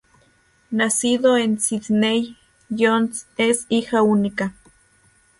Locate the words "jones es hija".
2.71-4.01